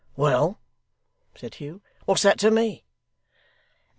'Well!' 0.15 0.59
said 1.35 1.53
Hugh. 1.53 1.83
'What's 2.05 2.23
that 2.23 2.39
to 2.39 2.49
me? 2.49 2.83